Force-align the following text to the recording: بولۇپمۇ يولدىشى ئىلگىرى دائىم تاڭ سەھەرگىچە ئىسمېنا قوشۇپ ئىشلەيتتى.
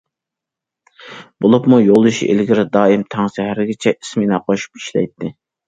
بولۇپمۇ 1.45 1.79
يولدىشى 1.83 2.31
ئىلگىرى 2.35 2.65
دائىم 2.79 3.05
تاڭ 3.13 3.31
سەھەرگىچە 3.37 3.97
ئىسمېنا 3.99 4.43
قوشۇپ 4.51 4.85
ئىشلەيتتى. 4.85 5.35